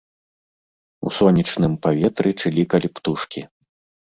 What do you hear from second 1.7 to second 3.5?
паветры чылікалі птушкі.